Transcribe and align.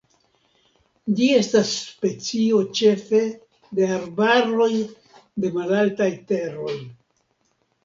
Ĝi 1.19 1.27
estas 1.39 1.73
specio 1.81 2.63
ĉefe 2.79 3.21
de 3.81 3.91
arbaroj 3.99 4.71
de 5.45 5.55
malaltaj 5.61 6.11
teroj. 6.35 6.77